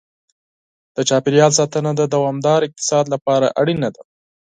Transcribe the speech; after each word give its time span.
د 0.95 0.97
چاپېریال 1.09 1.51
ساتنه 1.59 1.91
د 1.95 2.01
دوامدار 2.13 2.59
اقتصاد 2.67 3.05
لپاره 3.13 3.47
اړینه 3.61 3.89
ده. 3.95 4.03